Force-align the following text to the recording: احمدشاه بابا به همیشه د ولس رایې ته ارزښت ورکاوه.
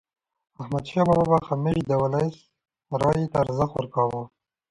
احمدشاه 0.61 1.05
بابا 1.07 1.23
به 1.31 1.37
همیشه 1.49 1.81
د 1.85 1.91
ولس 2.01 2.35
رایې 3.01 3.25
ته 3.31 3.37
ارزښت 3.43 3.73
ورکاوه. 3.75 4.21